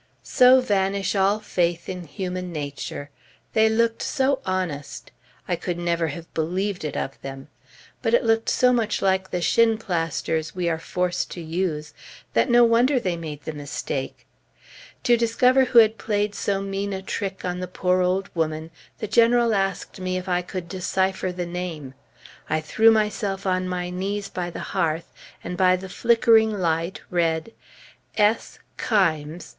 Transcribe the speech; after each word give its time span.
So 0.23 0.61
vanish 0.61 1.15
all 1.15 1.39
faith 1.39 1.87
in 1.87 2.05
human 2.05 2.51
nature! 2.51 3.11
They 3.53 3.69
looked 3.69 4.01
so 4.01 4.41
honest! 4.47 5.11
I 5.47 5.55
could 5.55 5.77
never 5.77 6.07
have 6.07 6.33
believed 6.33 6.83
it 6.83 6.97
of 6.97 7.21
them! 7.21 7.49
But 8.01 8.15
it 8.15 8.23
looked 8.23 8.49
so 8.49 8.73
much 8.73 9.03
like 9.03 9.29
the 9.29 9.43
"shinplasters" 9.43 10.55
we 10.55 10.67
are 10.67 10.79
forced 10.79 11.29
to 11.33 11.39
use, 11.41 11.93
that 12.33 12.49
no 12.49 12.63
wonder 12.63 12.99
they 12.99 13.15
made 13.15 13.43
the 13.43 13.53
mistake. 13.53 14.25
To 15.03 15.15
discover 15.17 15.65
who 15.65 15.77
had 15.77 15.99
played 15.99 16.33
so 16.33 16.61
mean 16.63 16.93
a 16.93 17.03
trick 17.03 17.45
on 17.45 17.59
the 17.59 17.67
poor 17.67 18.01
old 18.01 18.27
woman, 18.33 18.71
the 18.97 19.07
General 19.07 19.53
asked 19.53 19.99
me 19.99 20.17
if 20.17 20.27
I 20.27 20.41
could 20.41 20.67
decipher 20.67 21.31
the 21.31 21.45
name. 21.45 21.93
I 22.49 22.59
threw 22.59 22.89
myself 22.89 23.45
on 23.45 23.69
my 23.69 23.91
knees 23.91 24.29
by 24.29 24.49
the 24.49 24.69
hearth, 24.73 25.13
and 25.43 25.55
by 25.55 25.75
the 25.75 25.89
flickering 25.89 26.51
light 26.51 27.01
read 27.11 27.53
"S. 28.17 28.57
Kimes. 28.77 29.49